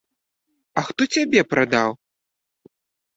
А 0.81 0.83
хто 0.87 1.01
цябе 1.15 1.41
прадаў? 1.51 1.89